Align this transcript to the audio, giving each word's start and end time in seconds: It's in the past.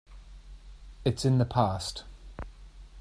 It's 1.05 1.25
in 1.25 1.37
the 1.37 1.45
past. 1.45 2.05